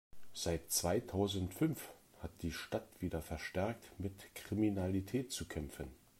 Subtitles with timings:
[0.33, 1.93] Seit zweitausendfünf
[2.23, 5.89] hat die Stadt wieder verstärkt mit Kriminalität zu kämpfen.